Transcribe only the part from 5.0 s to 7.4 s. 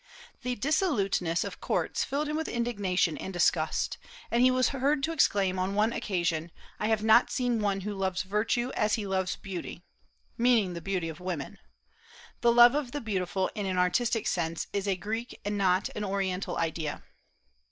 to exclaim on one occasion, "I have not